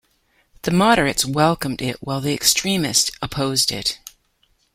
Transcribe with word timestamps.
The 0.63 0.71
moderates 0.71 1.27
welcomed 1.27 1.79
it 1.79 1.97
while 2.01 2.21
the 2.21 2.33
extremists 2.33 3.11
opposed 3.21 3.71
it. 3.71 3.99